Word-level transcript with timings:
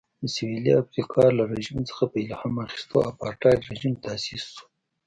د 0.21 0.23
سوېلي 0.35 0.73
افریقا 0.83 1.25
له 1.37 1.43
رژیم 1.53 1.79
څخه 1.89 2.03
په 2.11 2.17
الهام 2.25 2.55
اخیستو 2.65 2.97
اپارټایډ 3.11 3.59
رژیم 3.71 3.93
تاسیس 4.05 4.43
شو. 4.53 4.65